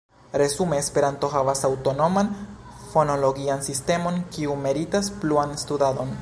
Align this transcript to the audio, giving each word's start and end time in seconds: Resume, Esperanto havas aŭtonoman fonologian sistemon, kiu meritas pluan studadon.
Resume, 0.41 0.77
Esperanto 0.83 1.27
havas 1.33 1.61
aŭtonoman 1.69 2.31
fonologian 2.95 3.63
sistemon, 3.69 4.19
kiu 4.37 4.57
meritas 4.67 5.13
pluan 5.21 5.55
studadon. 5.67 6.19